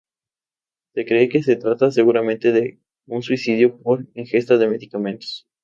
Se 0.95 1.05
cree 1.05 1.29
que 1.29 1.43
se 1.43 1.57
trata 1.57 1.91
seguramente 1.91 2.51
de 2.51 2.81
un 3.05 3.21
suicidio 3.21 3.77
por 3.83 4.07
ingesta 4.15 4.57
de 4.57 4.67
medicamentos. 4.67 5.47